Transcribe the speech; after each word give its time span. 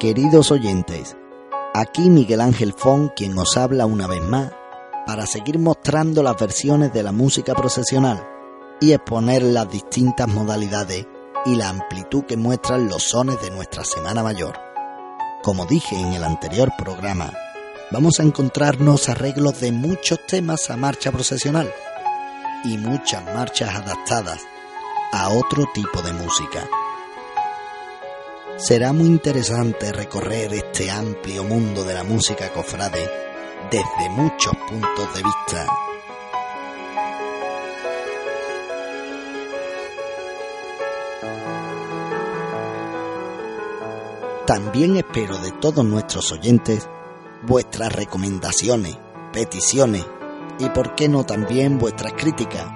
Queridos 0.00 0.50
oyentes, 0.50 1.14
aquí 1.74 2.08
Miguel 2.08 2.40
Ángel 2.40 2.72
Fon 2.72 3.10
quien 3.14 3.36
os 3.36 3.58
habla 3.58 3.84
una 3.84 4.06
vez 4.06 4.22
más 4.22 4.50
para 5.06 5.26
seguir 5.26 5.58
mostrando 5.58 6.22
las 6.22 6.38
versiones 6.38 6.90
de 6.94 7.02
la 7.02 7.12
música 7.12 7.54
procesional 7.54 8.26
y 8.80 8.92
exponer 8.92 9.42
las 9.42 9.70
distintas 9.70 10.26
modalidades 10.26 11.06
y 11.44 11.54
la 11.54 11.68
amplitud 11.68 12.24
que 12.24 12.38
muestran 12.38 12.88
los 12.88 13.02
sones 13.02 13.42
de 13.42 13.50
nuestra 13.50 13.84
Semana 13.84 14.22
Mayor. 14.22 14.58
Como 15.42 15.66
dije 15.66 16.00
en 16.00 16.14
el 16.14 16.24
anterior 16.24 16.72
programa, 16.78 17.34
vamos 17.90 18.20
a 18.20 18.22
encontrarnos 18.22 19.10
arreglos 19.10 19.60
de 19.60 19.70
muchos 19.70 20.18
temas 20.26 20.70
a 20.70 20.78
marcha 20.78 21.12
procesional 21.12 21.70
y 22.64 22.78
muchas 22.78 23.22
marchas 23.34 23.74
adaptadas 23.74 24.40
a 25.12 25.28
otro 25.28 25.66
tipo 25.74 26.00
de 26.00 26.14
música. 26.14 26.66
Será 28.60 28.92
muy 28.92 29.06
interesante 29.06 29.90
recorrer 29.90 30.52
este 30.52 30.90
amplio 30.90 31.44
mundo 31.44 31.82
de 31.82 31.94
la 31.94 32.04
música 32.04 32.52
cofrade 32.52 33.10
desde 33.70 34.10
muchos 34.10 34.52
puntos 34.68 35.14
de 35.14 35.22
vista. 35.22 35.66
También 44.46 44.98
espero 44.98 45.38
de 45.38 45.52
todos 45.52 45.82
nuestros 45.82 46.30
oyentes 46.30 46.86
vuestras 47.42 47.90
recomendaciones, 47.90 48.98
peticiones 49.32 50.04
y, 50.58 50.68
por 50.68 50.94
qué 50.94 51.08
no, 51.08 51.24
también 51.24 51.78
vuestras 51.78 52.12
críticas. 52.12 52.66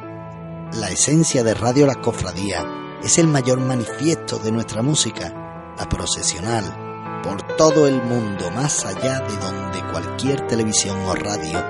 La 0.81 0.89
esencia 0.89 1.45
de 1.45 1.53
Radio 1.53 1.87
Las 1.87 1.99
Cofradías 1.99 2.65
es 3.03 3.19
el 3.19 3.29
mayor 3.29 3.61
manifiesto 3.61 4.39
de 4.39 4.51
nuestra 4.51 4.81
música, 4.81 5.44
la 5.79 5.89
procesional, 5.89 7.21
por 7.23 7.43
todo 7.57 7.87
el 7.87 8.03
mundo, 8.03 8.51
más 8.51 8.85
allá 8.85 9.21
de 9.21 9.37
donde 9.37 9.83
cualquier 9.91 10.47
televisión 10.47 10.99
o 11.07 11.15
radio 11.15 11.65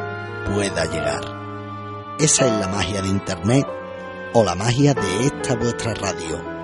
pueda 0.52 0.84
llegar. 0.84 1.22
Esa 2.18 2.46
es 2.46 2.60
la 2.60 2.68
magia 2.68 3.02
de 3.02 3.08
Internet 3.08 3.66
o 4.32 4.44
la 4.44 4.54
magia 4.54 4.94
de 4.94 5.26
esta 5.26 5.54
vuestra 5.54 5.94
radio 5.94 6.54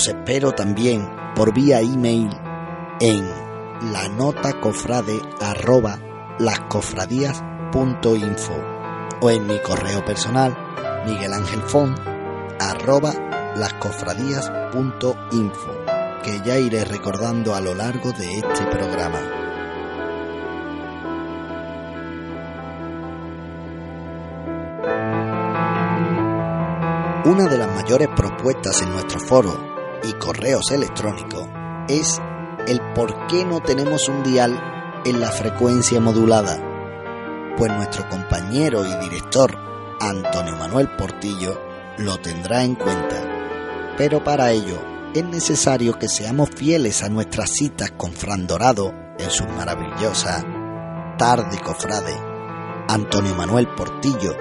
Os 0.00 0.08
espero 0.08 0.52
también 0.52 1.06
por 1.34 1.52
vía 1.52 1.80
email 1.80 2.30
en 3.00 3.28
la 3.92 4.08
nota 4.08 4.58
cofrade 4.58 5.20
arroba 5.40 5.98
lascofradías.info 6.38 8.54
o 9.20 9.30
en 9.30 9.46
mi 9.46 9.58
correo 9.58 10.02
personal 10.02 10.56
Miguel 11.04 11.34
Ángel 11.34 11.60
arroba 12.60 13.12
lascofradías.info 13.56 15.72
que 16.22 16.40
ya 16.44 16.58
iré 16.58 16.84
recordando 16.84 17.54
a 17.54 17.62
lo 17.62 17.74
largo 17.74 18.12
de 18.12 18.34
este 18.34 18.66
programa. 18.66 19.18
Una 27.24 27.46
de 27.46 27.56
las 27.56 27.74
mayores 27.74 28.08
propuestas 28.14 28.82
en 28.82 28.92
nuestro 28.92 29.18
foro 29.20 29.58
y 30.04 30.12
correos 30.14 30.70
electrónicos 30.70 31.48
es 31.88 32.20
el 32.66 32.80
por 32.94 33.26
qué 33.26 33.46
no 33.46 33.60
tenemos 33.60 34.08
un 34.08 34.22
dial 34.22 35.02
en 35.06 35.20
la 35.20 35.30
frecuencia 35.30 36.00
modulada. 36.00 36.58
Pues 37.56 37.72
nuestro 37.72 38.06
compañero 38.08 38.84
y 38.84 38.94
director 39.04 39.56
Antonio 40.00 40.56
Manuel 40.56 40.88
Portillo 40.96 41.69
lo 42.00 42.18
tendrá 42.18 42.64
en 42.64 42.74
cuenta. 42.74 43.94
Pero 43.96 44.24
para 44.24 44.50
ello 44.50 44.78
es 45.14 45.24
necesario 45.24 45.98
que 45.98 46.08
seamos 46.08 46.50
fieles 46.50 47.02
a 47.02 47.08
nuestras 47.08 47.50
citas 47.50 47.92
con 47.92 48.12
Fran 48.12 48.46
Dorado 48.46 48.92
en 49.18 49.30
su 49.30 49.44
maravillosa 49.44 50.44
Tarde 51.18 51.58
Cofrade, 51.58 52.16
Antonio 52.88 53.34
Manuel 53.34 53.68
Portillo 53.68 54.34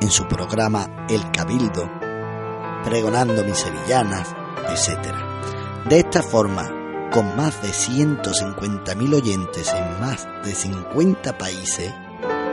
en 0.00 0.10
su 0.10 0.26
programa 0.26 1.06
El 1.08 1.30
Cabildo, 1.30 1.88
pregonando 2.84 3.44
mis 3.44 3.58
sevillanas, 3.58 4.34
etc. 4.68 5.14
De 5.88 6.00
esta 6.00 6.22
forma, 6.22 7.08
con 7.12 7.36
más 7.36 7.62
de 7.62 7.68
150.000 7.68 9.14
oyentes 9.14 9.72
en 9.72 10.00
más 10.00 10.26
de 10.44 10.54
50 10.54 11.38
países, 11.38 11.94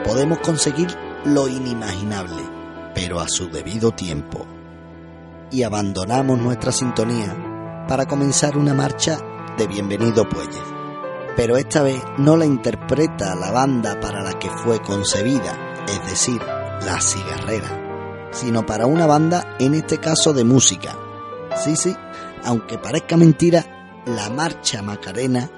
podemos 0.05 0.39
conseguir 0.39 0.95
lo 1.25 1.47
inimaginable, 1.47 2.52
pero 2.93 3.19
a 3.19 3.27
su 3.27 3.49
debido 3.49 3.91
tiempo. 3.91 4.45
Y 5.51 5.63
abandonamos 5.63 6.39
nuestra 6.39 6.71
sintonía 6.71 7.85
para 7.87 8.05
comenzar 8.05 8.57
una 8.57 8.73
marcha 8.73 9.19
de 9.57 9.67
Bienvenido 9.67 10.27
Puelles. 10.27 10.61
Pero 11.35 11.57
esta 11.57 11.81
vez 11.83 12.01
no 12.17 12.37
la 12.37 12.45
interpreta 12.45 13.35
la 13.35 13.51
banda 13.51 13.99
para 13.99 14.21
la 14.21 14.37
que 14.39 14.49
fue 14.49 14.81
concebida, 14.81 15.83
es 15.87 16.09
decir, 16.09 16.41
la 16.41 17.01
cigarrera, 17.01 18.29
sino 18.31 18.65
para 18.65 18.85
una 18.85 19.05
banda, 19.05 19.55
en 19.59 19.73
este 19.73 19.99
caso 19.99 20.33
de 20.33 20.43
música, 20.43 20.95
Sí, 21.55 21.75
sí, 21.75 21.95
aunque 22.43 22.77
parezca 22.77 23.15
mentira, 23.15 24.01
la 24.05 24.29
marcha 24.29 24.81
Macarena 24.81 25.49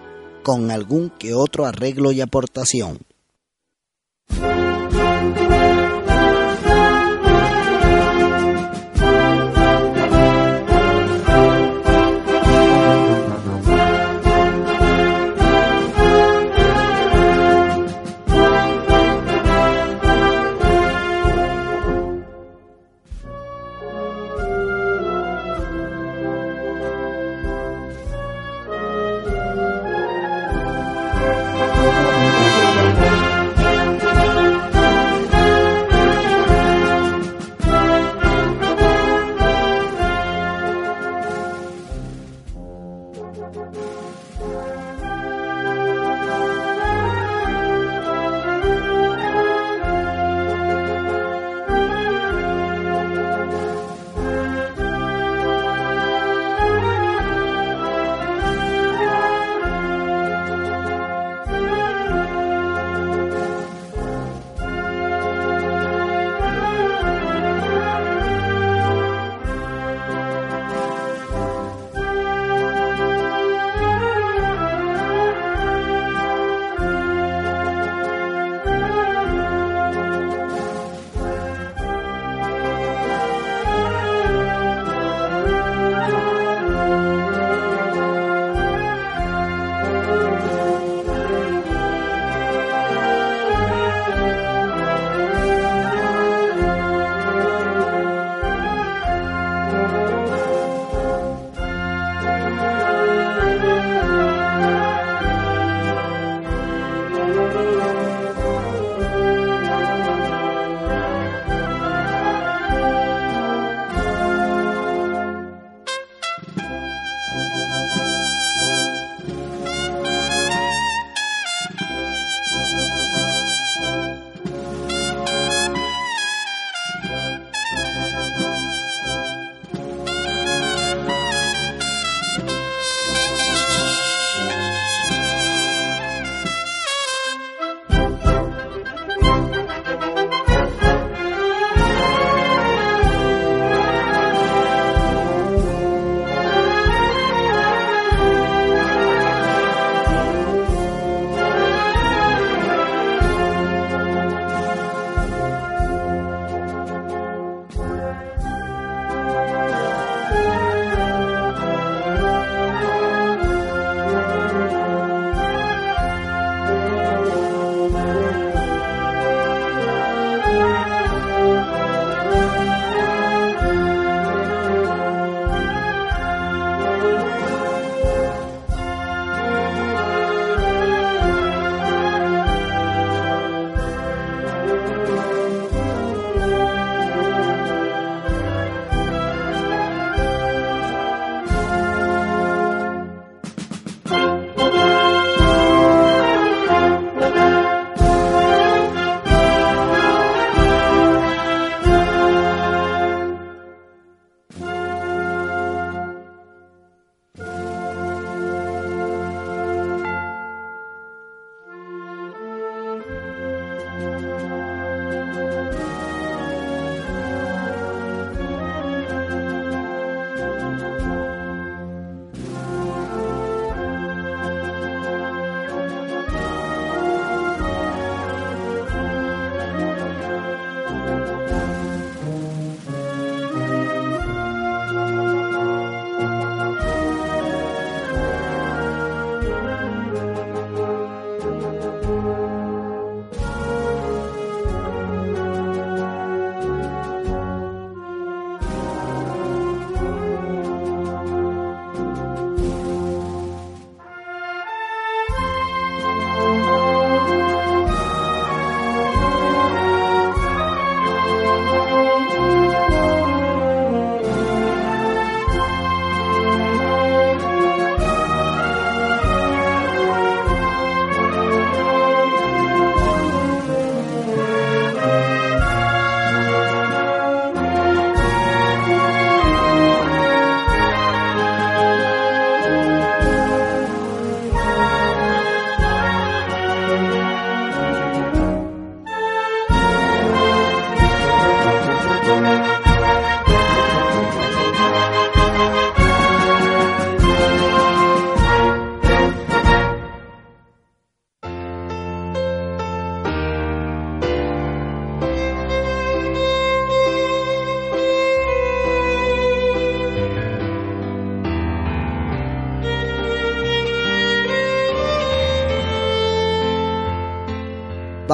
con 0.43 0.69
algún 0.69 1.09
que 1.09 1.33
otro 1.33 1.65
arreglo 1.65 2.11
y 2.11 2.21
aportación. 2.21 2.99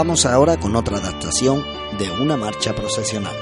Vamos 0.04 0.26
ahora 0.26 0.60
con 0.60 0.76
otra 0.76 0.98
adaptación 0.98 1.64
de 2.00 2.10
una 2.10 2.36
marcha 2.36 2.74
procesional. 2.74 3.36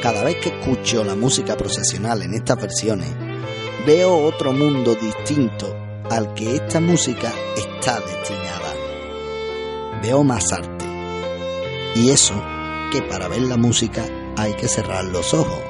Cada 0.00 0.22
vez 0.22 0.36
que 0.36 0.50
escucho 0.50 1.02
la 1.02 1.16
música 1.16 1.56
procesional 1.56 2.22
en 2.22 2.32
estas 2.34 2.62
versiones, 2.62 3.08
veo 3.84 4.24
otro 4.24 4.52
mundo 4.52 4.94
distinto 4.94 5.74
al 6.08 6.32
que 6.34 6.54
esta 6.54 6.80
música 6.80 7.32
está 7.56 7.98
destinada. 7.98 8.72
Veo 10.00 10.22
más 10.22 10.52
arte. 10.52 10.84
Y 11.96 12.10
eso 12.10 12.40
que 12.92 13.02
para 13.02 13.26
ver 13.26 13.42
la 13.42 13.56
música 13.56 14.04
hay 14.36 14.52
que 14.52 14.68
cerrar 14.68 15.04
los 15.06 15.34
ojos. 15.34 15.60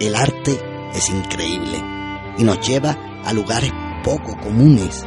El 0.00 0.16
arte 0.16 0.60
es 0.92 1.08
increíble 1.08 1.80
y 2.36 2.42
nos 2.42 2.66
lleva 2.66 2.98
a 3.24 3.32
lugares 3.32 3.70
poco 4.02 4.36
comunes. 4.40 5.06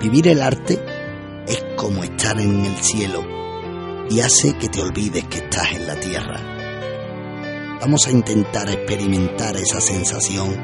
Vivir 0.00 0.28
el 0.28 0.40
arte 0.40 0.95
como 1.76 2.02
estar 2.02 2.40
en 2.40 2.64
el 2.64 2.76
cielo 2.76 3.22
y 4.08 4.20
hace 4.20 4.54
que 4.54 4.68
te 4.68 4.80
olvides 4.80 5.24
que 5.24 5.38
estás 5.38 5.72
en 5.72 5.86
la 5.86 6.00
tierra. 6.00 6.40
Vamos 7.80 8.06
a 8.06 8.10
intentar 8.10 8.68
experimentar 8.68 9.56
esa 9.56 9.80
sensación 9.80 10.56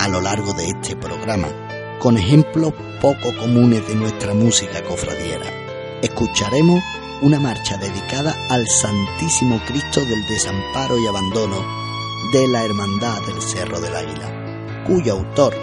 a 0.00 0.08
lo 0.08 0.20
largo 0.20 0.52
de 0.54 0.68
este 0.68 0.96
programa, 0.96 1.48
con 1.98 2.16
ejemplos 2.16 2.72
poco 3.00 3.34
comunes 3.38 3.86
de 3.88 3.96
nuestra 3.96 4.32
música 4.32 4.82
cofradiera. 4.84 5.46
Escucharemos 6.02 6.80
una 7.22 7.40
marcha 7.40 7.76
dedicada 7.76 8.34
al 8.48 8.66
Santísimo 8.66 9.60
Cristo 9.66 10.00
del 10.00 10.26
Desamparo 10.26 10.98
y 10.98 11.06
Abandono 11.06 11.62
de 12.32 12.48
la 12.48 12.64
Hermandad 12.64 13.20
del 13.26 13.42
Cerro 13.42 13.80
del 13.80 13.94
Águila, 13.94 14.84
cuyo 14.86 15.14
autor 15.14 15.54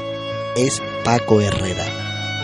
es 0.55 0.81
Paco 1.03 1.39
Herrera, 1.41 1.85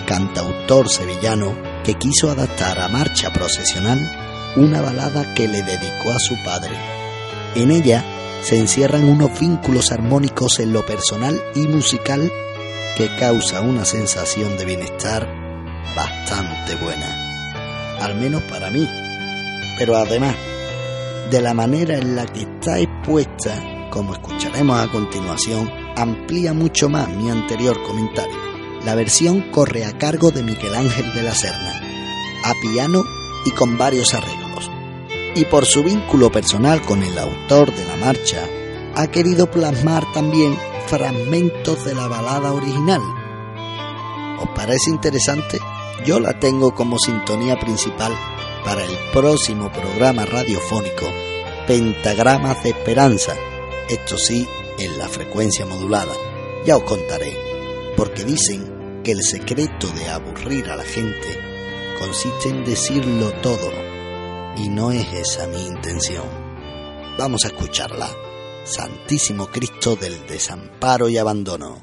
cantautor 0.07 0.89
sevillano 0.89 1.72
que 1.83 1.95
quiso 1.95 2.31
adaptar 2.31 2.79
a 2.79 2.87
marcha 2.87 3.31
procesional 3.31 3.99
una 4.55 4.81
balada 4.81 5.33
que 5.33 5.47
le 5.47 5.61
dedicó 5.63 6.11
a 6.11 6.19
su 6.19 6.35
padre. 6.43 6.75
En 7.55 7.71
ella 7.71 8.03
se 8.41 8.57
encierran 8.57 9.03
unos 9.03 9.39
vínculos 9.39 9.91
armónicos 9.91 10.59
en 10.59 10.73
lo 10.73 10.85
personal 10.85 11.41
y 11.55 11.67
musical 11.67 12.31
que 12.97 13.09
causa 13.17 13.61
una 13.61 13.85
sensación 13.85 14.57
de 14.57 14.65
bienestar 14.65 15.27
bastante 15.95 16.75
buena, 16.75 17.97
al 17.99 18.15
menos 18.15 18.41
para 18.43 18.69
mí. 18.69 18.87
Pero 19.77 19.97
además, 19.97 20.35
de 21.31 21.41
la 21.41 21.53
manera 21.53 21.97
en 21.97 22.15
la 22.15 22.25
que 22.25 22.41
está 22.41 22.79
expuesta, 22.79 23.89
como 23.89 24.13
escucharemos 24.13 24.79
a 24.79 24.91
continuación, 24.91 25.71
amplía 25.95 26.53
mucho 26.53 26.89
más 26.89 27.07
mi 27.09 27.29
anterior 27.29 27.81
comentario. 27.83 28.52
La 28.85 28.95
versión 28.95 29.51
corre 29.51 29.85
a 29.85 29.97
cargo 29.97 30.31
de 30.31 30.43
Miguel 30.43 30.75
Ángel 30.75 31.13
de 31.13 31.23
la 31.23 31.33
Serna, 31.33 31.81
a 32.43 32.53
piano 32.61 33.03
y 33.45 33.51
con 33.51 33.77
varios 33.77 34.13
arreglos. 34.13 34.69
Y 35.35 35.45
por 35.45 35.65
su 35.65 35.83
vínculo 35.83 36.31
personal 36.31 36.81
con 36.81 37.01
el 37.01 37.17
autor 37.17 37.73
de 37.73 37.85
la 37.85 37.95
marcha, 37.95 38.43
ha 38.95 39.07
querido 39.07 39.49
plasmar 39.49 40.03
también 40.13 40.57
fragmentos 40.87 41.85
de 41.85 41.95
la 41.95 42.07
balada 42.07 42.51
original. 42.51 43.01
¿Os 44.39 44.49
parece 44.49 44.89
interesante? 44.89 45.59
Yo 46.05 46.19
la 46.19 46.37
tengo 46.39 46.75
como 46.75 46.99
sintonía 46.99 47.57
principal 47.59 48.13
para 48.65 48.83
el 48.83 48.95
próximo 49.11 49.71
programa 49.71 50.25
radiofónico 50.25 51.05
Pentagramas 51.67 52.61
de 52.63 52.71
Esperanza, 52.71 53.33
esto 53.87 54.17
sí, 54.17 54.45
en 54.77 54.97
la 54.97 55.07
frecuencia 55.07 55.65
modulada. 55.65 56.11
Ya 56.65 56.75
os 56.75 56.83
contaré, 56.83 57.33
porque 57.95 58.25
dicen 58.25 58.72
que 59.03 59.11
el 59.11 59.21
secreto 59.21 59.87
de 59.87 60.07
aburrir 60.07 60.69
a 60.69 60.77
la 60.77 60.83
gente 60.83 61.37
consiste 61.99 62.49
en 62.49 62.63
decirlo 62.63 63.31
todo, 63.41 63.71
y 64.57 64.69
no 64.69 64.91
es 64.91 65.11
esa 65.13 65.47
mi 65.47 65.65
intención. 65.65 66.25
Vamos 67.17 67.43
a 67.43 67.47
escucharla. 67.47 68.09
Santísimo 68.63 69.47
Cristo 69.47 69.95
del 69.97 70.25
desamparo 70.25 71.09
y 71.09 71.17
abandono. 71.17 71.82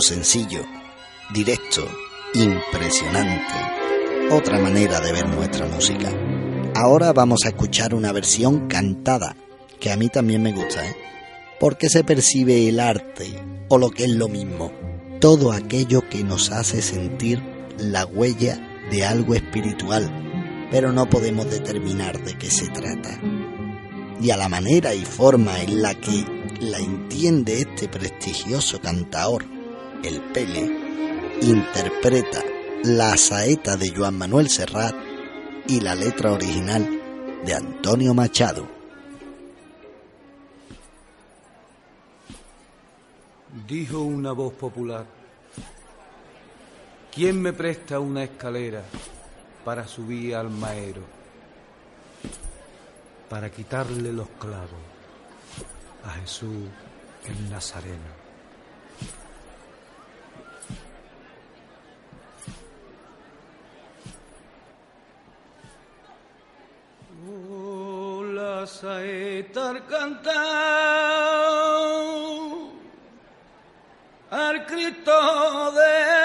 Sencillo, 0.00 0.64
directo, 1.32 1.86
impresionante. 2.34 3.54
Otra 4.30 4.58
manera 4.58 5.00
de 5.00 5.12
ver 5.12 5.28
nuestra 5.28 5.66
música. 5.66 6.12
Ahora 6.74 7.12
vamos 7.12 7.40
a 7.44 7.48
escuchar 7.48 7.94
una 7.94 8.12
versión 8.12 8.68
cantada, 8.68 9.36
que 9.80 9.90
a 9.90 9.96
mí 9.96 10.08
también 10.08 10.42
me 10.42 10.52
gusta, 10.52 10.86
¿eh? 10.86 10.96
Porque 11.58 11.88
se 11.88 12.04
percibe 12.04 12.68
el 12.68 12.80
arte, 12.80 13.40
o 13.68 13.78
lo 13.78 13.90
que 13.90 14.04
es 14.04 14.10
lo 14.10 14.28
mismo, 14.28 14.70
todo 15.20 15.52
aquello 15.52 16.06
que 16.08 16.22
nos 16.22 16.50
hace 16.50 16.82
sentir 16.82 17.42
la 17.78 18.04
huella 18.04 18.60
de 18.90 19.04
algo 19.06 19.34
espiritual, 19.34 20.68
pero 20.70 20.92
no 20.92 21.08
podemos 21.08 21.50
determinar 21.50 22.22
de 22.22 22.36
qué 22.36 22.50
se 22.50 22.68
trata. 22.68 23.18
Y 24.20 24.30
a 24.30 24.36
la 24.36 24.48
manera 24.48 24.94
y 24.94 25.04
forma 25.04 25.62
en 25.62 25.80
la 25.80 25.94
que 25.94 26.24
la 26.60 26.78
entiende 26.78 27.60
este 27.60 27.88
prestigioso 27.88 28.80
cantaor, 28.80 29.55
el 30.02 30.20
Pele, 30.32 31.38
interpreta 31.42 32.42
la 32.84 33.16
saeta 33.16 33.76
de 33.76 33.92
Joan 33.94 34.16
Manuel 34.18 34.48
Serrat 34.48 34.94
y 35.68 35.80
la 35.80 35.94
letra 35.94 36.32
original 36.32 36.88
de 37.44 37.54
Antonio 37.54 38.14
Machado. 38.14 38.68
Dijo 43.66 44.00
una 44.00 44.32
voz 44.32 44.52
popular, 44.54 45.06
¿quién 47.12 47.40
me 47.42 47.52
presta 47.52 47.98
una 47.98 48.24
escalera 48.24 48.82
para 49.64 49.86
subir 49.86 50.36
al 50.36 50.50
maero? 50.50 51.02
Para 53.28 53.50
quitarle 53.50 54.12
los 54.12 54.28
clavos 54.38 54.70
a 56.04 56.10
Jesús 56.20 56.68
el 57.24 57.50
Nazareno. 57.50 58.15
La 68.76 68.82
saeta 68.82 69.70
al 69.70 69.86
cantar 69.86 70.34
al 74.30 74.66
Cristo 74.66 75.72
de 75.72 76.15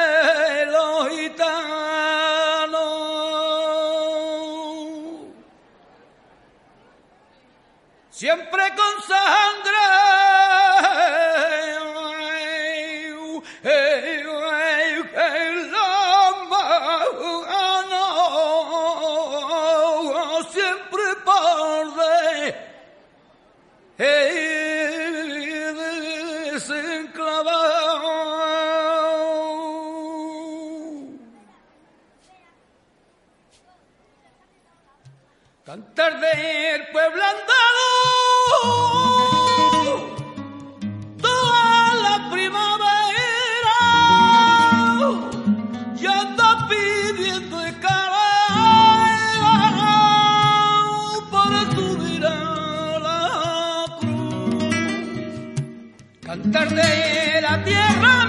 Cantar 56.52 56.76
de 56.76 57.42
la 57.42 57.64
tierra 57.64 58.26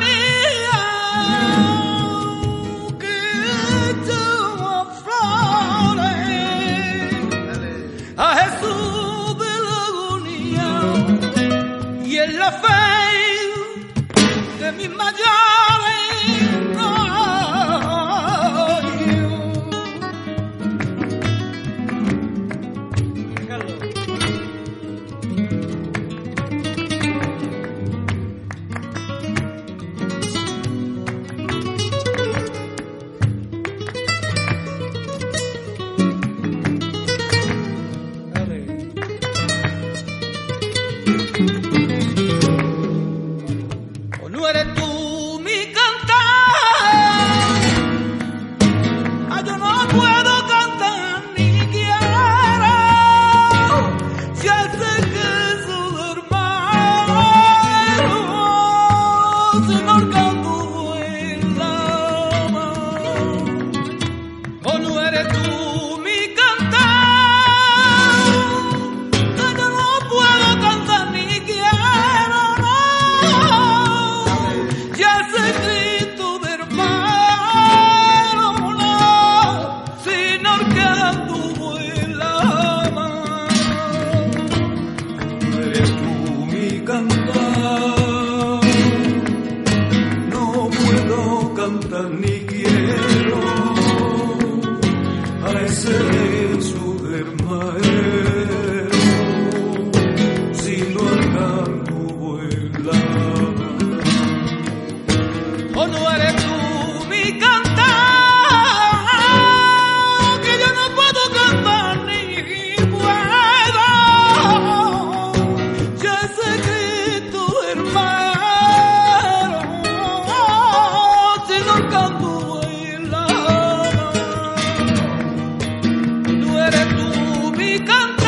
eres 126.66 126.88
tú 126.96 127.52
mi 127.52 127.78
cantar. 127.78 128.21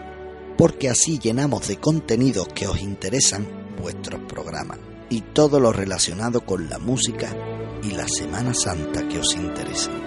porque 0.57 0.89
así 0.89 1.19
llenamos 1.19 1.67
de 1.67 1.77
contenidos 1.77 2.47
que 2.49 2.67
os 2.67 2.81
interesan 2.81 3.47
vuestros 3.79 4.21
programas 4.21 4.79
y 5.09 5.21
todo 5.21 5.59
lo 5.59 5.71
relacionado 5.71 6.41
con 6.41 6.69
la 6.69 6.79
música 6.79 7.35
y 7.83 7.91
la 7.91 8.07
Semana 8.07 8.53
Santa 8.53 9.07
que 9.07 9.19
os 9.19 9.35
interese. 9.35 10.02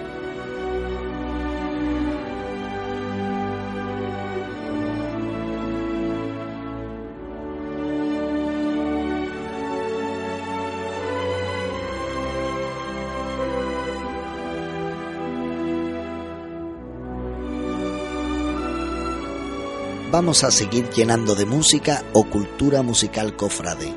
Vamos 20.17 20.43
a 20.43 20.49
seguir 20.49 20.89
llenando 20.89 21.35
de 21.35 21.45
música 21.45 22.03
o 22.11 22.23
cultura 22.23 22.81
musical 22.81 23.35
cofrade, 23.35 23.93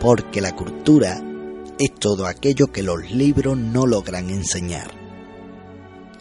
porque 0.00 0.40
la 0.40 0.56
cultura 0.56 1.22
es 1.78 1.94
todo 1.96 2.26
aquello 2.26 2.72
que 2.72 2.82
los 2.82 3.10
libros 3.10 3.58
no 3.58 3.86
logran 3.86 4.30
enseñar. 4.30 4.90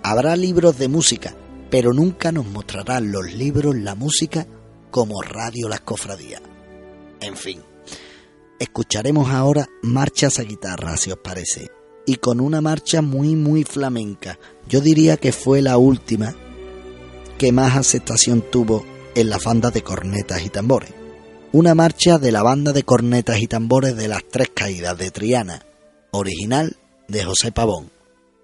Habrá 0.03 0.35
libros 0.35 0.77
de 0.77 0.89
música, 0.89 1.37
pero 1.69 1.93
nunca 1.93 2.33
nos 2.33 2.47
mostrarán 2.47 3.13
los 3.13 3.31
libros 3.31 3.77
la 3.77 3.95
música 3.95 4.45
como 4.91 5.21
Radio 5.21 5.69
Las 5.69 5.79
Cofradías. 5.79 6.41
En 7.21 7.37
fin, 7.37 7.61
escucharemos 8.59 9.29
ahora 9.29 9.69
marchas 9.81 10.37
a 10.39 10.43
guitarra, 10.43 10.97
si 10.97 11.11
os 11.11 11.19
parece, 11.19 11.69
y 12.05 12.15
con 12.15 12.41
una 12.41 12.59
marcha 12.59 13.01
muy 13.01 13.37
muy 13.37 13.63
flamenca. 13.63 14.37
Yo 14.67 14.81
diría 14.81 15.15
que 15.15 15.31
fue 15.31 15.61
la 15.61 15.77
última 15.77 16.35
que 17.37 17.53
más 17.53 17.77
aceptación 17.77 18.41
tuvo 18.41 18.98
en 19.15 19.29
la 19.29 19.37
banda 19.37 19.71
de 19.71 19.81
cornetas 19.81 20.43
y 20.43 20.49
tambores. 20.49 20.93
Una 21.51 21.75
marcha 21.75 22.17
de 22.17 22.31
la 22.31 22.43
banda 22.43 22.73
de 22.73 22.83
cornetas 22.83 23.39
y 23.41 23.47
tambores 23.47 23.95
de 23.95 24.07
las 24.07 24.23
tres 24.23 24.49
caídas 24.53 24.97
de 24.97 25.11
Triana, 25.11 25.65
original 26.11 26.77
de 27.07 27.23
José 27.23 27.51
Pavón. 27.51 27.89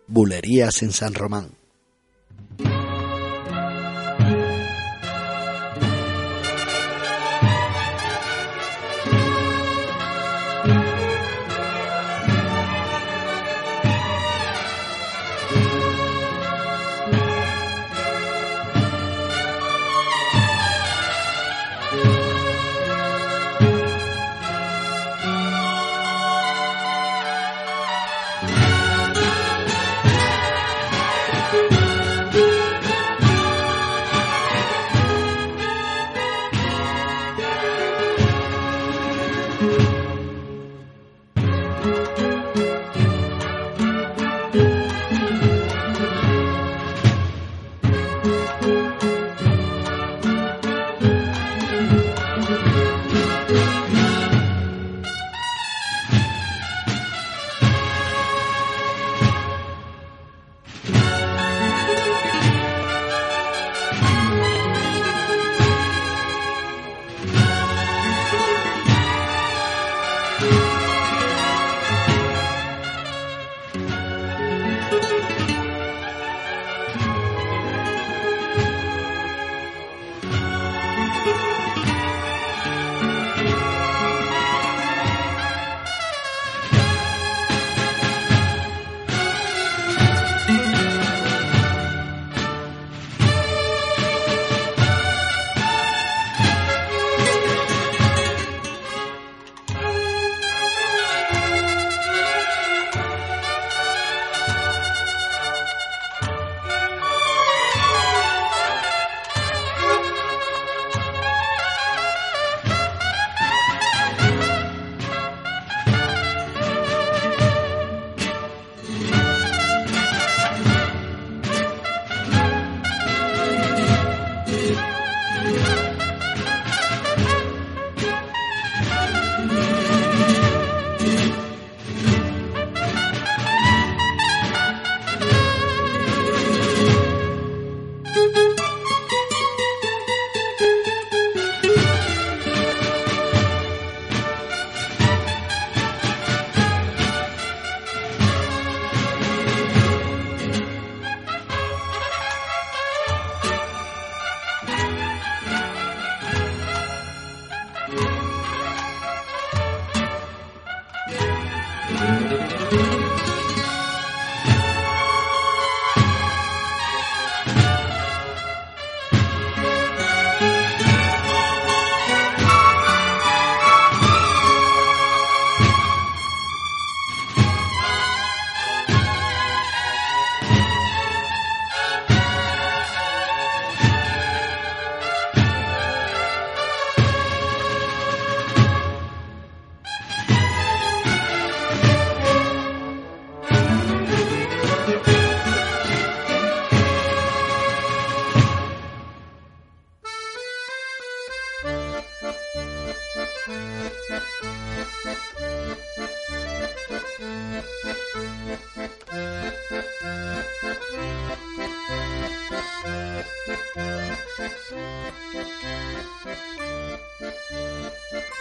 Bulerías 0.08 0.82
en 0.82 0.91
San 0.91 1.13
Román. 1.13 1.51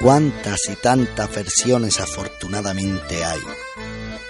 Cuántas 0.05 0.69
y 0.69 0.77
tantas 0.77 1.35
versiones 1.35 1.99
afortunadamente 1.99 3.25
hay. 3.25 3.41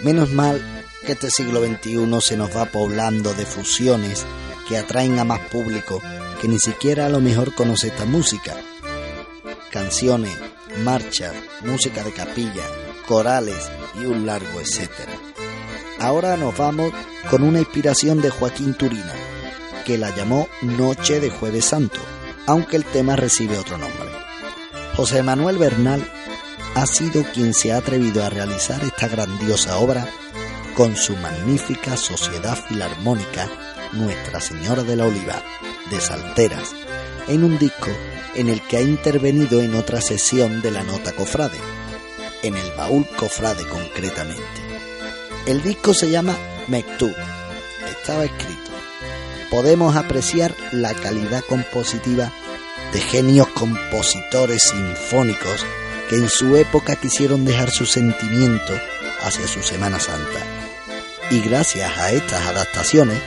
Menos 0.02 0.30
mal 0.30 0.62
que 1.04 1.12
este 1.12 1.32
siglo 1.32 1.60
XXI 1.66 2.20
se 2.20 2.36
nos 2.36 2.56
va 2.56 2.66
poblando 2.66 3.34
de 3.34 3.44
fusiones 3.44 4.24
que 4.68 4.78
atraen 4.78 5.18
a 5.18 5.24
más 5.24 5.40
público 5.48 6.00
que 6.40 6.46
ni 6.46 6.60
siquiera 6.60 7.06
a 7.06 7.08
lo 7.08 7.18
mejor 7.18 7.56
conoce 7.56 7.88
esta 7.88 8.04
música. 8.04 8.54
Canciones, 9.72 10.38
marchas, 10.84 11.34
música 11.62 12.04
de 12.04 12.12
capilla, 12.12 12.62
corales 13.08 13.68
y 14.00 14.06
un 14.06 14.26
largo 14.26 14.60
etcétera. 14.60 15.10
Ahora 15.98 16.36
nos 16.36 16.56
vamos 16.56 16.92
con 17.28 17.42
una 17.42 17.58
inspiración 17.58 18.22
de 18.22 18.30
Joaquín 18.30 18.74
Turina, 18.74 19.12
que 19.84 19.98
la 19.98 20.14
llamó 20.14 20.48
Noche 20.62 21.18
de 21.18 21.30
Jueves 21.30 21.64
Santo, 21.64 21.98
aunque 22.46 22.76
el 22.76 22.84
tema 22.84 23.16
recibe 23.16 23.58
otro 23.58 23.76
nombre. 23.76 24.03
José 24.96 25.24
Manuel 25.24 25.58
Bernal 25.58 26.08
ha 26.76 26.86
sido 26.86 27.24
quien 27.32 27.52
se 27.52 27.72
ha 27.72 27.78
atrevido 27.78 28.22
a 28.24 28.30
realizar 28.30 28.80
esta 28.84 29.08
grandiosa 29.08 29.78
obra 29.78 30.08
con 30.76 30.94
su 30.94 31.16
magnífica 31.16 31.96
Sociedad 31.96 32.56
Filarmónica 32.56 33.48
Nuestra 33.92 34.40
Señora 34.40 34.84
de 34.84 34.94
la 34.94 35.06
Oliva 35.06 35.42
de 35.90 36.00
Salteras, 36.00 36.76
en 37.26 37.42
un 37.42 37.58
disco 37.58 37.90
en 38.36 38.48
el 38.48 38.60
que 38.62 38.76
ha 38.76 38.82
intervenido 38.82 39.60
en 39.60 39.74
otra 39.74 40.00
sesión 40.00 40.62
de 40.62 40.70
la 40.70 40.84
nota 40.84 41.10
cofrade, 41.10 41.58
en 42.44 42.56
el 42.56 42.70
baúl 42.76 43.04
cofrade 43.16 43.66
concretamente. 43.66 44.44
El 45.46 45.60
disco 45.62 45.92
se 45.92 46.08
llama 46.08 46.36
Mektub, 46.68 47.14
estaba 47.90 48.24
escrito. 48.24 48.70
Podemos 49.50 49.96
apreciar 49.96 50.54
la 50.70 50.94
calidad 50.94 51.42
compositiva 51.48 52.32
de 52.94 53.00
genios 53.00 53.48
compositores 53.48 54.62
sinfónicos 54.70 55.66
que 56.08 56.16
en 56.16 56.28
su 56.28 56.56
época 56.56 56.94
quisieron 56.94 57.44
dejar 57.44 57.70
su 57.70 57.86
sentimiento 57.86 58.72
hacia 59.22 59.48
su 59.48 59.62
Semana 59.62 59.98
Santa. 59.98 60.40
Y 61.30 61.40
gracias 61.40 61.98
a 61.98 62.12
estas 62.12 62.46
adaptaciones, 62.46 63.20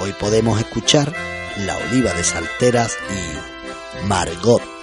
hoy 0.00 0.12
podemos 0.14 0.58
escuchar 0.58 1.12
La 1.58 1.76
Oliva 1.76 2.12
de 2.12 2.24
Salteras 2.24 2.98
y 3.10 4.06
Margot. 4.06 4.73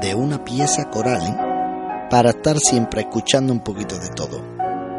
de 0.00 0.14
una 0.14 0.44
pieza 0.44 0.88
coral 0.90 2.08
para 2.10 2.30
estar 2.30 2.58
siempre 2.58 3.02
escuchando 3.02 3.52
un 3.52 3.60
poquito 3.60 3.98
de 3.98 4.08
todo. 4.10 4.42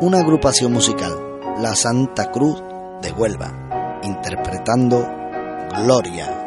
Una 0.01 0.19
agrupación 0.19 0.71
musical, 0.71 1.39
la 1.59 1.75
Santa 1.75 2.31
Cruz 2.31 2.61
de 3.01 3.11
Huelva, 3.11 3.99
interpretando 4.03 5.07
Gloria. 5.77 6.40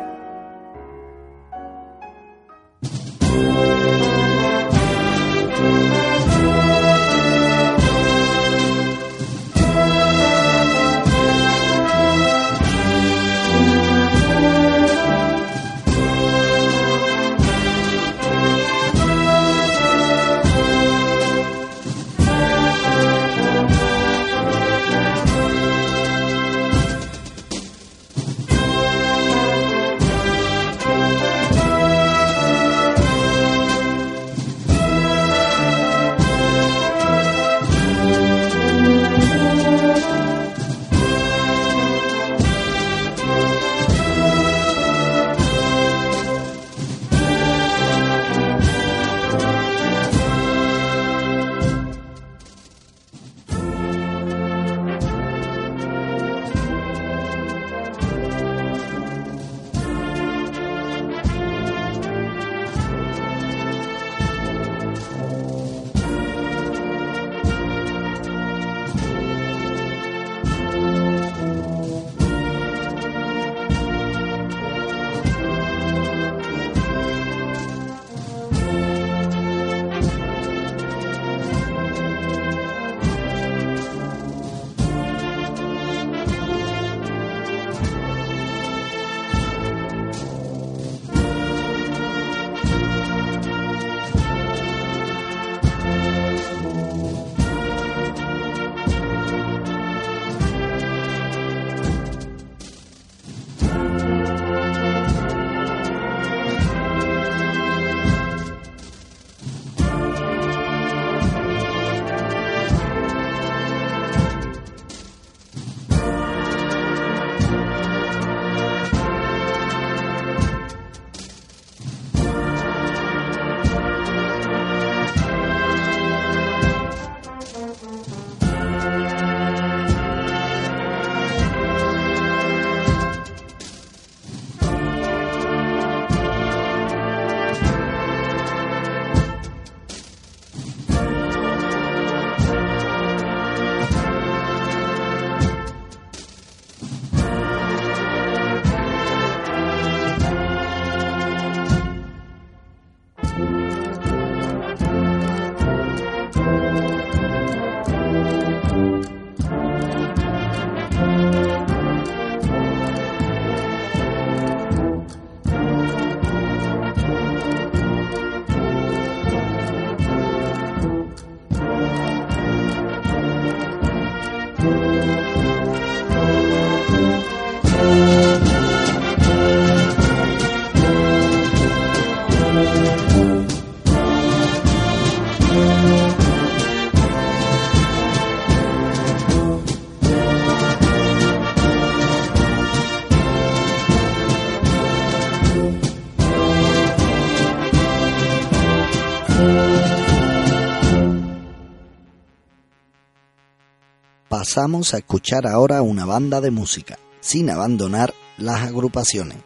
Pasamos 204.44 204.92
a 204.92 204.98
escuchar 204.98 205.46
ahora 205.46 205.80
una 205.80 206.04
banda 206.04 206.42
de 206.42 206.50
música, 206.50 206.98
sin 207.20 207.48
abandonar 207.48 208.12
las 208.36 208.60
agrupaciones. 208.60 209.38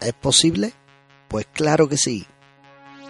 ¿Es 0.00 0.14
posible? 0.14 0.72
Pues 1.28 1.46
claro 1.52 1.90
que 1.90 1.98
sí, 1.98 2.26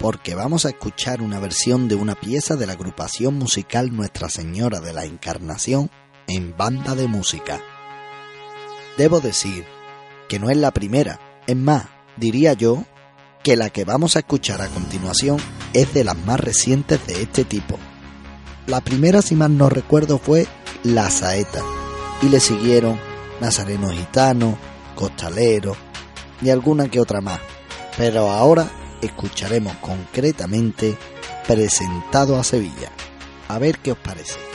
porque 0.00 0.34
vamos 0.34 0.66
a 0.66 0.70
escuchar 0.70 1.22
una 1.22 1.38
versión 1.38 1.86
de 1.86 1.94
una 1.94 2.16
pieza 2.16 2.56
de 2.56 2.66
la 2.66 2.72
agrupación 2.72 3.34
musical 3.34 3.94
Nuestra 3.94 4.28
Señora 4.28 4.80
de 4.80 4.92
la 4.92 5.04
Encarnación 5.04 5.88
en 6.26 6.56
banda 6.56 6.96
de 6.96 7.06
música. 7.06 7.60
Debo 8.98 9.20
decir 9.20 9.64
que 10.28 10.40
no 10.40 10.50
es 10.50 10.56
la 10.56 10.72
primera, 10.72 11.20
es 11.46 11.54
más, 11.54 11.86
diría 12.16 12.54
yo 12.54 12.82
que 13.44 13.54
la 13.54 13.70
que 13.70 13.84
vamos 13.84 14.16
a 14.16 14.18
escuchar 14.18 14.60
a 14.62 14.68
continuación 14.68 15.36
es 15.74 15.94
de 15.94 16.02
las 16.02 16.18
más 16.26 16.40
recientes 16.40 17.06
de 17.06 17.22
este 17.22 17.44
tipo. 17.44 17.78
La 18.66 18.80
primera, 18.80 19.22
si 19.22 19.36
mal 19.36 19.56
no 19.56 19.68
recuerdo, 19.68 20.18
fue 20.18 20.48
La 20.84 21.10
Saeta, 21.10 21.62
y 22.22 22.28
le 22.28 22.40
siguieron 22.40 23.00
Nazareno 23.40 23.88
Gitano, 23.90 24.58
Costalero 24.94 25.76
y 26.42 26.50
alguna 26.50 26.88
que 26.88 27.00
otra 27.00 27.20
más. 27.20 27.40
Pero 27.96 28.30
ahora 28.30 28.68
escucharemos 29.00 29.76
concretamente 29.76 30.96
Presentado 31.46 32.38
a 32.38 32.44
Sevilla. 32.44 32.90
A 33.48 33.58
ver 33.58 33.78
qué 33.78 33.92
os 33.92 33.98
parece. 33.98 34.53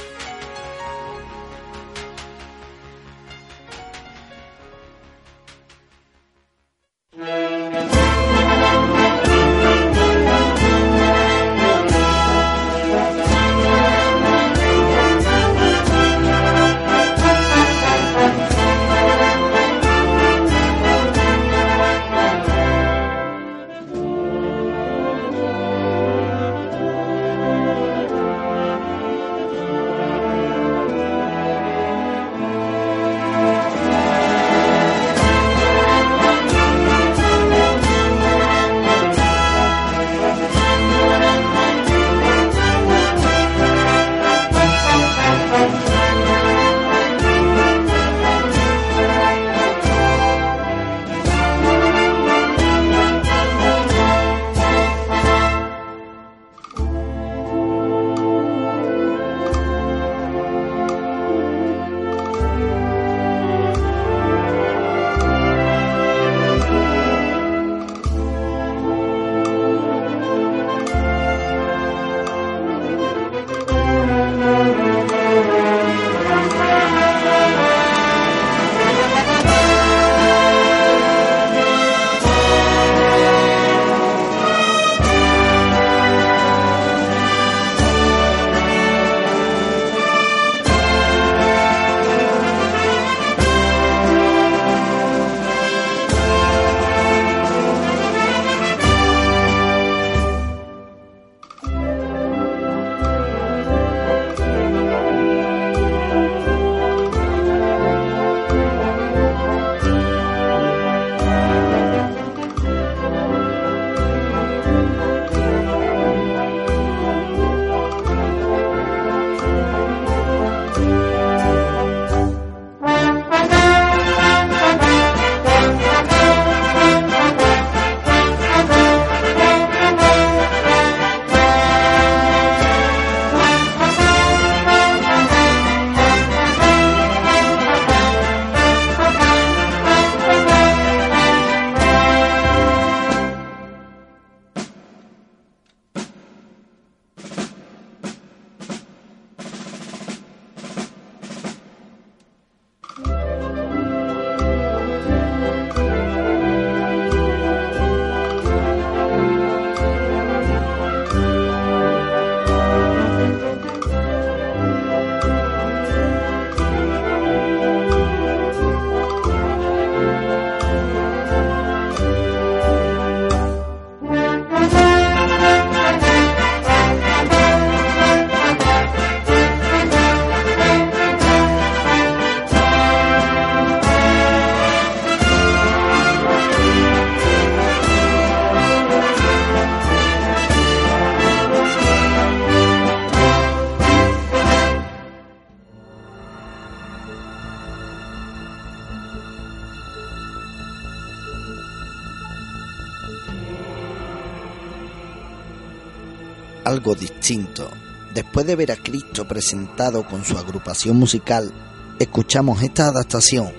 Después 208.14 208.48
de 208.48 208.56
ver 208.56 208.72
a 208.72 208.76
Cristo 208.76 209.28
presentado 209.28 210.04
con 210.04 210.26
su 210.26 210.36
agrupación 210.36 210.98
musical, 210.98 211.52
escuchamos 212.00 212.64
esta 212.64 212.88
adaptación 212.88 213.52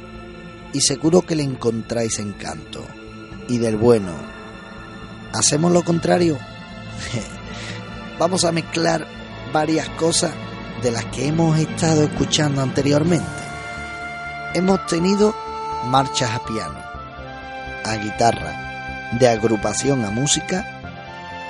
y 0.73 0.81
seguro 0.81 1.23
que 1.23 1.37
le 1.37 1.45
encontráis 1.45 2.19
encanto. 2.19 2.85
Y 3.49 3.59
del 3.59 3.77
bueno, 3.77 4.13
¿hacemos 5.33 5.71
lo 5.71 5.85
contrario? 5.85 6.37
Vamos 8.19 8.45
a 8.45 8.51
mezclar 8.51 9.07
varias 9.53 9.89
cosas 9.91 10.33
de 10.83 10.91
las 10.91 11.05
que 11.07 11.29
hemos 11.29 11.57
estado 11.57 12.03
escuchando 12.03 12.63
anteriormente. 12.63 13.25
Hemos 14.55 14.85
tenido 14.87 15.33
marchas 15.87 16.31
a 16.33 16.45
piano, 16.45 16.79
a 17.85 17.95
guitarra, 17.99 19.13
de 19.21 19.29
agrupación 19.29 20.05
a 20.05 20.11
música 20.11 20.67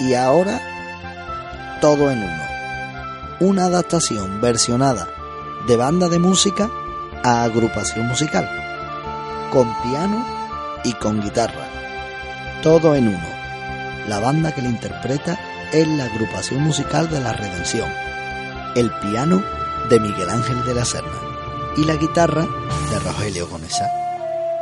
y 0.01 0.13
ahora 0.13 0.61
todo 1.81 2.11
en 2.11 2.23
uno. 2.23 2.43
Una 3.41 3.65
adaptación 3.65 4.41
versionada 4.41 5.09
de 5.67 5.77
banda 5.77 6.09
de 6.09 6.19
música 6.19 6.71
a 7.23 7.45
agrupación 7.45 8.07
musical, 8.07 8.49
con 9.51 9.67
piano 9.83 10.25
y 10.85 10.93
con 10.95 11.21
guitarra. 11.23 11.69
Todo 12.63 12.95
en 12.95 13.09
uno. 13.09 13.29
La 14.09 14.21
banda 14.21 14.53
que 14.53 14.63
la 14.63 14.69
interpreta 14.69 15.39
es 15.73 15.87
la 15.89 16.05
agrupación 16.05 16.63
musical 16.63 17.09
de 17.09 17.21
la 17.21 17.33
Redención, 17.33 17.89
el 18.75 18.91
piano 19.01 19.43
de 19.89 20.01
Miguel 20.01 20.29
Ángel 20.29 20.65
de 20.65 20.75
la 20.75 20.85
Serna 20.85 21.11
y 21.77 21.85
la 21.85 21.97
guitarra 21.97 22.43
de 22.43 22.99
Rogelio 22.99 23.49
Gonesa. 23.49 23.87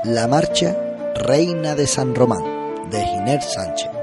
La 0.05 0.29
marcha 0.29 0.77
Reina 1.17 1.75
de 1.75 1.87
San 1.87 2.15
Román 2.15 2.91
de 2.91 3.05
Giner 3.05 3.43
Sánchez. 3.43 3.98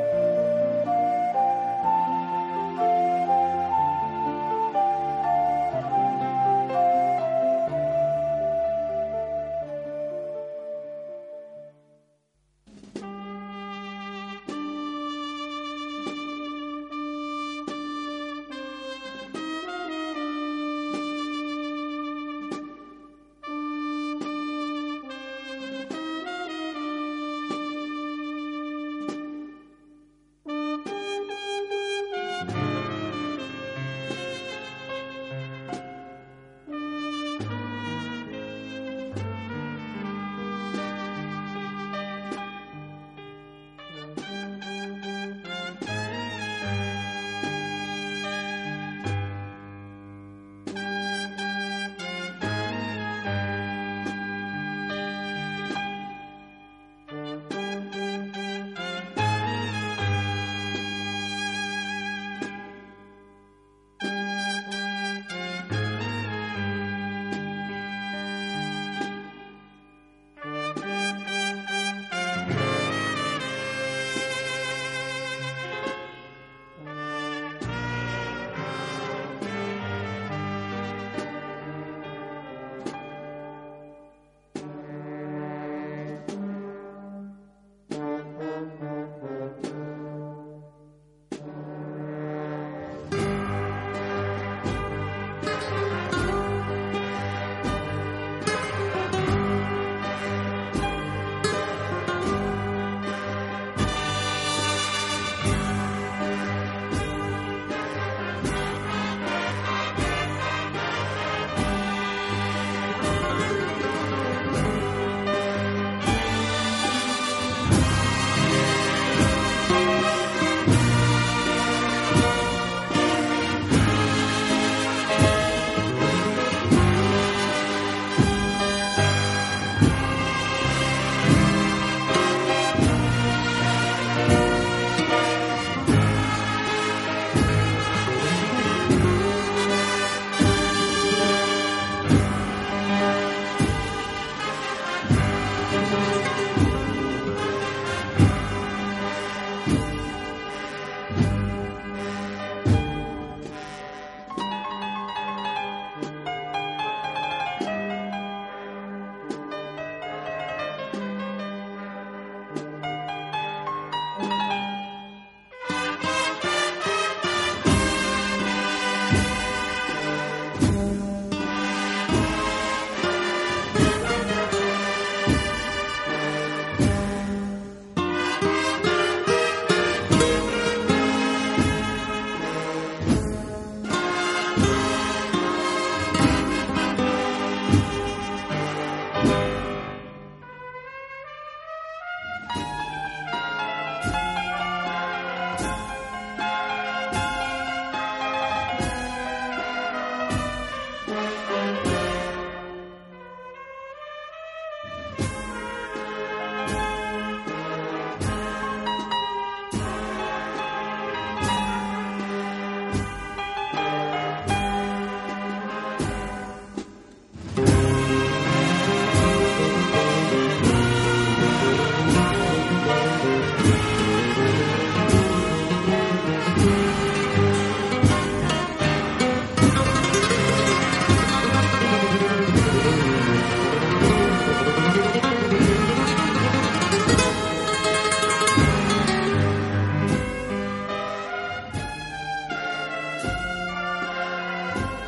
Bye. 244.76 245.05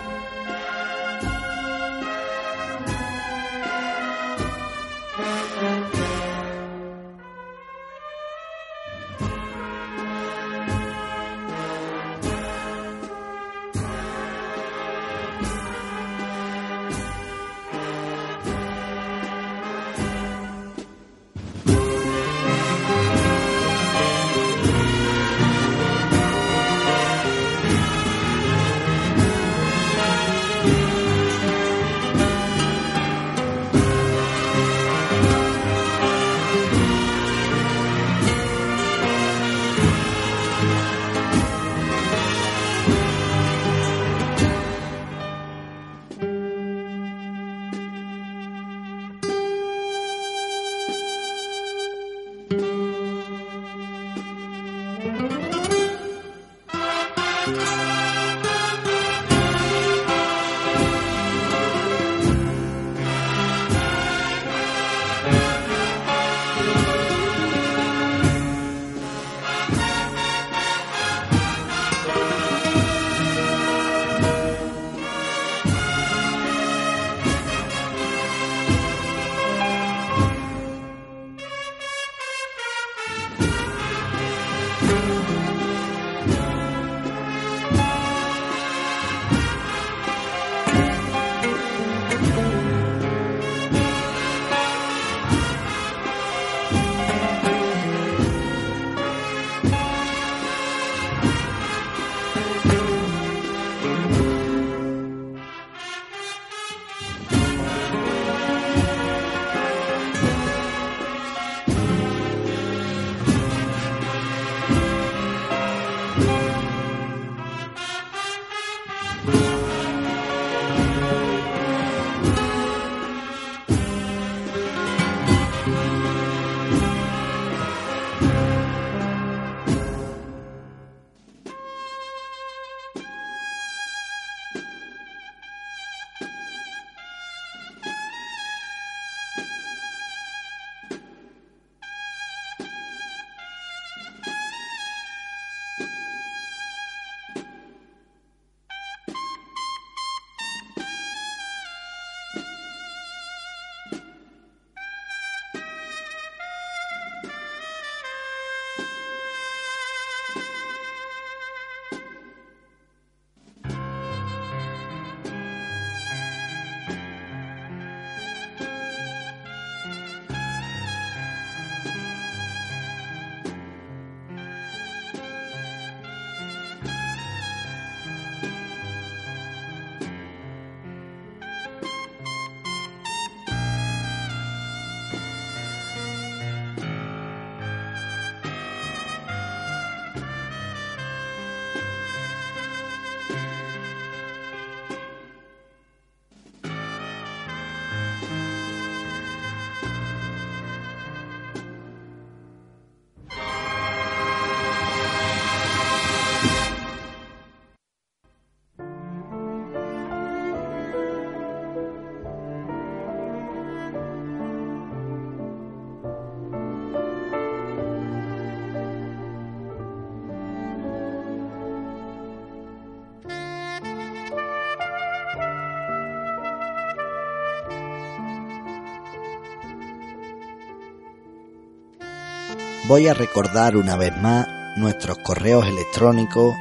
Voy 232.88 233.08
a 233.10 233.14
recordar 233.14 233.76
una 233.76 233.98
vez 233.98 234.16
más 234.18 234.48
nuestros 234.78 235.18
correos 235.20 235.68
electrónicos 235.68 236.56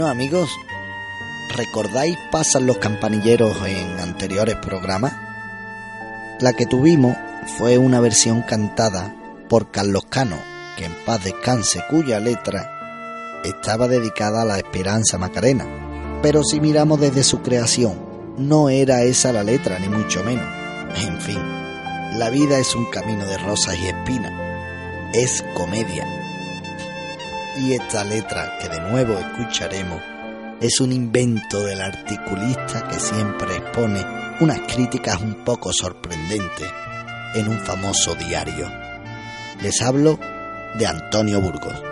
Bueno 0.00 0.12
amigos, 0.12 0.48
¿recordáis 1.54 2.16
Pasan 2.30 2.66
los 2.66 2.78
campanilleros 2.78 3.54
en 3.66 4.00
anteriores 4.00 4.56
programas? 4.56 5.12
La 6.40 6.54
que 6.54 6.64
tuvimos 6.64 7.14
fue 7.58 7.76
una 7.76 8.00
versión 8.00 8.40
cantada 8.40 9.14
por 9.46 9.70
Carlos 9.70 10.04
Cano, 10.08 10.38
que 10.78 10.86
en 10.86 10.94
paz 11.04 11.22
descanse, 11.22 11.82
cuya 11.90 12.18
letra 12.18 13.42
estaba 13.44 13.88
dedicada 13.88 14.40
a 14.40 14.46
la 14.46 14.56
esperanza 14.56 15.18
macarena. 15.18 15.66
Pero 16.22 16.44
si 16.44 16.62
miramos 16.62 16.98
desde 16.98 17.22
su 17.22 17.42
creación, 17.42 17.92
no 18.38 18.70
era 18.70 19.02
esa 19.02 19.34
la 19.34 19.44
letra, 19.44 19.78
ni 19.78 19.90
mucho 19.90 20.24
menos. 20.24 20.46
En 20.96 21.20
fin, 21.20 21.42
la 22.14 22.30
vida 22.30 22.58
es 22.58 22.74
un 22.74 22.86
camino 22.86 23.26
de 23.26 23.36
rosas 23.36 23.76
y 23.78 23.88
espinas. 23.88 24.32
Es 25.12 25.44
comedia 25.52 26.19
y 27.60 27.74
esta 27.74 28.04
letra, 28.04 28.58
que 28.58 28.68
de 28.68 28.80
nuevo 28.80 29.12
escucharemos, 29.14 30.00
es 30.60 30.80
un 30.80 30.92
invento 30.92 31.62
del 31.62 31.80
articulista 31.80 32.88
que 32.88 32.98
siempre 32.98 33.56
expone 33.56 34.04
unas 34.40 34.60
críticas 34.60 35.20
un 35.20 35.44
poco 35.44 35.72
sorprendentes 35.72 36.70
en 37.34 37.48
un 37.48 37.58
famoso 37.58 38.14
diario. 38.14 38.66
Les 39.60 39.82
hablo 39.82 40.18
de 40.78 40.86
Antonio 40.86 41.40
Burgos. 41.40 41.82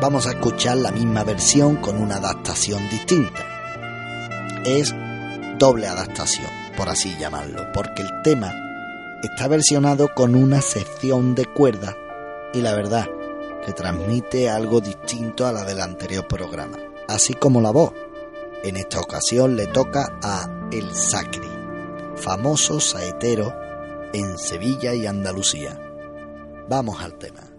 Vamos 0.00 0.26
a 0.26 0.30
escuchar 0.30 0.78
la 0.78 0.90
misma 0.90 1.22
versión 1.22 1.76
con 1.76 1.96
una 1.96 2.16
adaptación 2.16 2.88
distinta. 2.88 3.44
Es 4.64 4.92
doble 5.58 5.86
adaptación, 5.86 6.50
por 6.76 6.88
así 6.88 7.16
llamarlo, 7.20 7.70
porque 7.72 8.02
el 8.02 8.10
tema 8.24 8.52
está 9.22 9.46
versionado 9.46 10.12
con 10.12 10.34
una 10.34 10.60
sección 10.60 11.36
de 11.36 11.46
cuerdas 11.46 11.94
y 12.52 12.62
la 12.62 12.74
verdad 12.74 13.06
que 13.64 13.72
transmite 13.72 14.50
algo 14.50 14.80
distinto 14.80 15.46
a 15.46 15.52
la 15.52 15.64
del 15.64 15.80
anterior 15.80 16.26
programa, 16.26 16.78
así 17.08 17.34
como 17.34 17.60
la 17.60 17.70
voz. 17.70 17.92
En 18.64 18.76
esta 18.76 19.00
ocasión 19.00 19.56
le 19.56 19.66
toca 19.66 20.18
a 20.22 20.68
El 20.70 20.94
Sacri, 20.94 21.50
famoso 22.16 22.80
saetero 22.80 23.54
en 24.12 24.38
Sevilla 24.38 24.94
y 24.94 25.06
Andalucía. 25.06 25.78
Vamos 26.68 27.02
al 27.02 27.14
tema. 27.18 27.52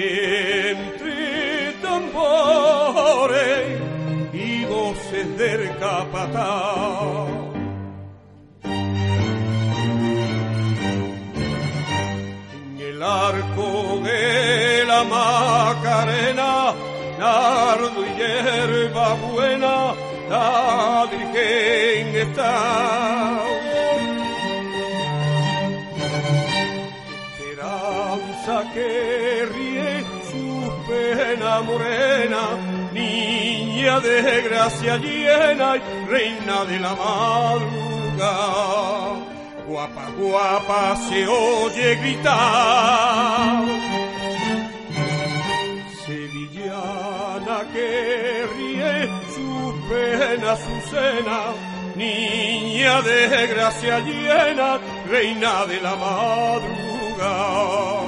entre 0.00 1.72
tambores 1.82 3.80
y 4.32 4.64
voces 4.64 5.36
del 5.36 5.76
capataz. 5.78 7.28
En 12.54 12.80
el 12.80 13.02
arco 13.02 14.00
de 14.04 14.84
la 14.86 15.02
Macarena, 15.02 16.72
nardo 17.18 18.06
y 18.06 18.10
hierba 18.18 19.14
buena, 19.14 19.94
la 20.30 21.08
Virgen 21.10 22.06
está. 22.28 23.42
Esperanza 27.40 28.72
que 28.72 29.37
morena, 31.36 32.56
niña 32.92 34.00
de 34.00 34.42
gracia 34.42 34.96
llena 34.96 35.76
y 35.76 35.80
reina 36.08 36.64
de 36.64 36.80
la 36.80 36.94
madrugada. 36.94 38.32
Guapa, 39.66 40.08
guapa 40.16 40.96
se 41.08 41.26
oye 41.26 41.96
gritar. 41.96 43.64
Sevillana 46.06 47.58
que 47.72 48.46
ríe 48.56 49.08
su 49.34 49.50
pena, 49.88 50.56
su 50.56 50.80
cena, 50.90 51.40
niña 51.94 53.02
de 53.02 53.46
gracia 53.48 53.98
llena, 54.00 54.78
reina 55.10 55.66
de 55.66 55.80
la 55.82 55.94
madrugada 55.96 58.07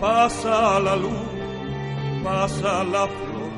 pasa 0.00 0.78
la 0.80 0.94
luz, 0.96 1.12
pasa 2.22 2.84
la 2.84 3.06
flor, 3.06 3.52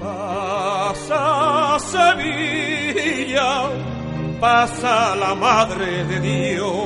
pasa 0.00 1.78
Sevilla, 1.78 3.68
pasa 4.40 5.14
la 5.16 5.34
Madre 5.34 6.04
de 6.04 6.20
Dios. 6.20 6.80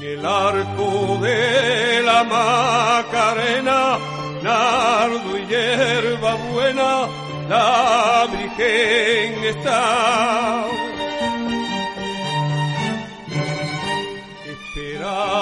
En 0.00 0.18
el 0.18 0.26
arco 0.26 1.18
de 1.20 2.02
la 2.02 2.24
Macarena, 2.24 3.98
nardo 4.42 5.36
y 5.36 5.46
hierba 5.46 6.34
buena, 6.52 7.06
la 7.48 8.26
Virgen 8.30 9.44
está 9.44 10.64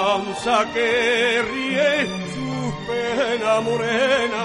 danza 0.07 0.57
que 0.73 1.41
ríe 1.51 1.91
su 2.33 2.51
pena 2.89 3.53
morena, 3.59 4.43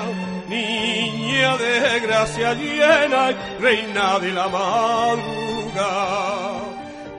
niña 0.48 1.50
de 1.56 2.00
gracia 2.00 2.50
llena, 2.54 3.22
reina 3.60 4.18
de 4.18 4.30
la 4.38 4.48
madrugada. 4.48 5.92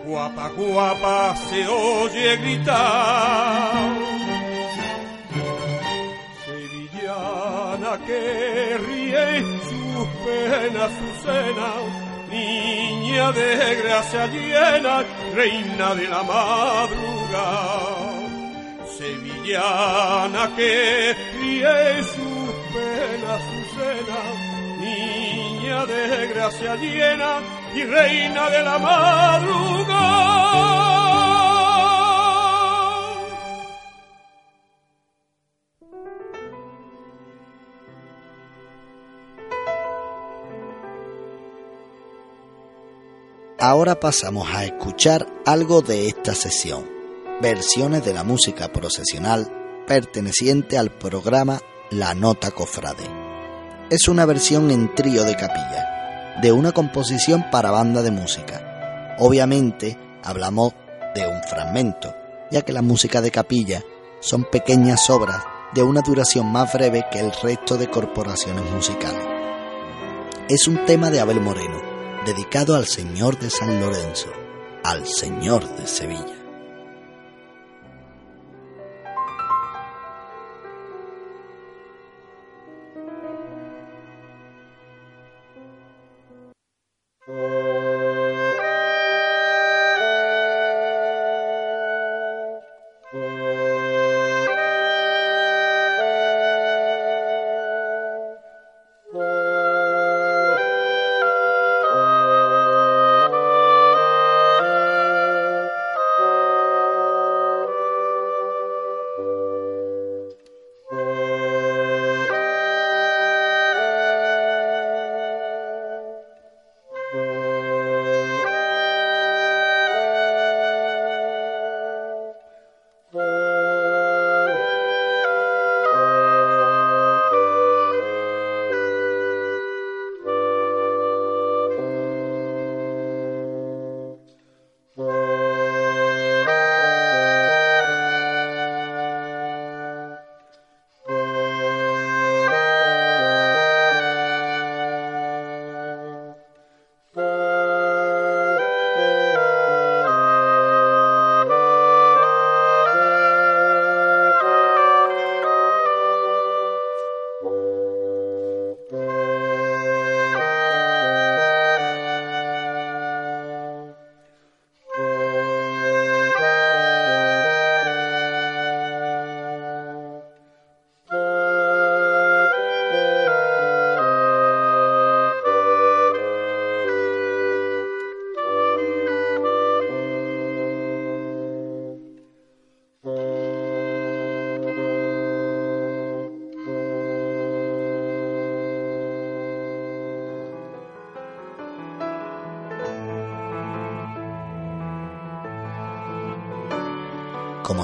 Guapa, 0.05 0.47
guapa 0.57 1.35
se 1.47 1.61
oye 1.67 2.37
gritar. 2.37 3.93
Sevillana 6.45 7.93
que 8.07 8.21
ríe 8.87 9.25
sus 9.69 10.07
penas, 10.25 10.91
su 10.99 11.09
cena, 11.25 11.69
niña 12.29 13.25
de 13.31 13.49
gracia 13.81 14.23
llena, 14.27 14.95
reina 15.33 15.87
de 15.95 16.07
la 16.13 16.21
madrugada. 16.23 18.02
Sevillana 19.03 20.55
que 20.55 21.13
ríe 21.37 22.03
sus 22.03 22.51
penas, 22.73 23.41
su 23.49 23.59
cena, 23.75 24.19
niña 24.79 25.85
de 25.85 26.27
gracia 26.27 26.75
llena 26.77 27.41
y 27.75 27.83
reina 27.83 28.49
de 28.49 28.63
la 28.63 28.79
madrugada. 28.79 30.23
Ahora 43.59 43.99
pasamos 43.99 44.49
a 44.53 44.63
escuchar 44.63 45.27
algo 45.45 45.81
de 45.81 46.07
esta 46.07 46.33
sesión, 46.35 46.92
versiones 47.43 48.05
de 48.05 48.13
la 48.13 48.23
música 48.23 48.71
procesional 48.71 49.83
perteneciente 49.85 50.77
al 50.77 50.91
programa 50.91 51.59
La 51.91 52.13
Nota 52.13 52.51
Cofrade. 52.51 53.03
Es 53.89 54.07
una 54.07 54.25
versión 54.25 54.71
en 54.71 54.95
trío 54.95 55.25
de 55.25 55.35
capilla, 55.35 56.39
de 56.41 56.53
una 56.53 56.71
composición 56.71 57.43
para 57.51 57.69
banda 57.69 58.01
de 58.01 58.11
música. 58.11 59.17
Obviamente 59.19 59.99
hablamos 60.23 60.73
de 61.13 61.27
un 61.27 61.43
fragmento, 61.43 62.15
ya 62.49 62.61
que 62.61 62.71
la 62.71 62.81
música 62.81 63.19
de 63.19 63.29
capilla 63.29 63.83
son 64.21 64.45
pequeñas 64.45 65.09
obras 65.09 65.43
de 65.73 65.83
una 65.83 65.99
duración 65.99 66.49
más 66.49 66.71
breve 66.71 67.03
que 67.11 67.19
el 67.19 67.33
resto 67.33 67.75
de 67.75 67.89
corporaciones 67.89 68.63
musicales. 68.71 69.27
Es 70.47 70.65
un 70.69 70.85
tema 70.85 71.09
de 71.09 71.19
Abel 71.19 71.41
Moreno, 71.41 71.81
dedicado 72.25 72.73
al 72.73 72.85
Señor 72.85 73.37
de 73.37 73.49
San 73.49 73.81
Lorenzo, 73.81 74.29
al 74.85 75.05
Señor 75.05 75.67
de 75.75 75.87
Sevilla. 75.87 76.32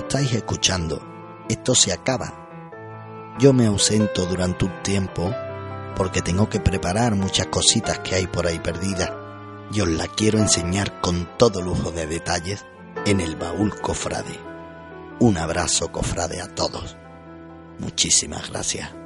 Estáis 0.10 0.34
escuchando, 0.34 1.00
esto 1.50 1.76
se 1.76 1.94
acaba. 1.94 3.36
Yo 3.38 3.54
me 3.54 3.68
ausento 3.68 4.26
durante 4.26 4.66
un 4.66 4.82
tiempo 4.82 5.32
porque 5.96 6.24
tengo 6.24 6.50
que 6.50 6.60
preparar 6.60 7.14
muchas 7.14 7.46
cositas 7.46 8.00
que 8.00 8.16
hay 8.16 8.26
por 8.26 8.48
ahí 8.48 8.58
perdidas 8.58 9.12
y 9.72 9.82
os 9.82 9.88
la 9.88 10.08
quiero 10.08 10.40
enseñar 10.40 11.00
con 11.00 11.38
todo 11.38 11.62
lujo 11.62 11.92
de 11.92 12.08
detalles 12.08 12.66
en 13.06 13.22
el 13.22 13.36
baúl 13.36 13.80
cofrade. 13.80 14.40
Un 15.20 15.38
abrazo 15.38 15.92
cofrade 15.92 16.42
a 16.42 16.56
todos. 16.56 16.98
Muchísimas 17.78 18.50
gracias. 18.50 18.99